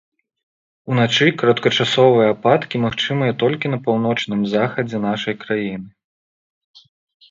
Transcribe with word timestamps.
Уначы 0.93 1.27
кароткачасовыя 1.41 2.33
ападкі 2.37 2.77
магчымыя 2.87 3.37
толькі 3.45 3.73
на 3.77 3.81
паўночным 3.87 4.41
захадзе 4.59 4.97
нашай 5.09 5.33
краіны. 5.47 5.89